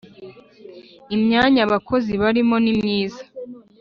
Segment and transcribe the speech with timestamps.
[1.15, 3.23] imyanya abakozi barimo nimyiza